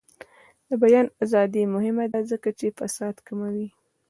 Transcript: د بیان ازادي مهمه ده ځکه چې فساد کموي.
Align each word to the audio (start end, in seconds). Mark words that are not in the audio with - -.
د 0.67 0.69
بیان 0.83 1.07
ازادي 1.23 1.63
مهمه 1.75 2.05
ده 2.13 2.19
ځکه 2.31 2.49
چې 2.59 2.75
فساد 2.77 3.15
کموي. 3.27 3.67